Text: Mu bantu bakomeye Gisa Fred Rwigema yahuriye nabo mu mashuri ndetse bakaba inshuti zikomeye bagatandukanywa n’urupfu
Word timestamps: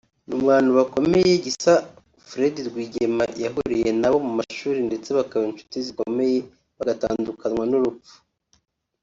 Mu 0.29 0.37
bantu 0.47 0.69
bakomeye 0.77 1.31
Gisa 1.45 1.73
Fred 2.27 2.55
Rwigema 2.67 3.25
yahuriye 3.43 3.89
nabo 4.01 4.17
mu 4.27 4.31
mashuri 4.39 4.79
ndetse 4.87 5.09
bakaba 5.17 5.43
inshuti 5.47 5.77
zikomeye 5.87 6.37
bagatandukanywa 6.77 7.63
n’urupfu 7.71 8.15